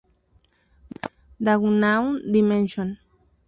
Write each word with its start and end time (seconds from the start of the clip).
The 1.39 1.59
Unknown 1.61 2.31
Dimension. 2.31 2.97